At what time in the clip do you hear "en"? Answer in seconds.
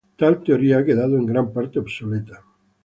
1.15-1.27